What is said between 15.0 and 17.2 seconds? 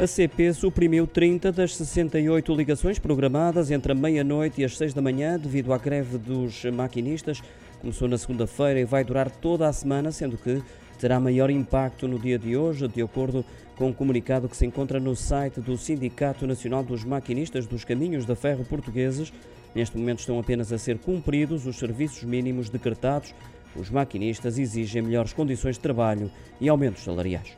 no site do Sindicato Nacional dos